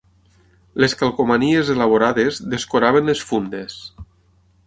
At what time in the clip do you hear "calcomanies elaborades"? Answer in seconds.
1.01-2.41